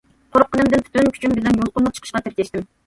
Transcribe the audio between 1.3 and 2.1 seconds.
بىلەن يۇلقۇنۇپ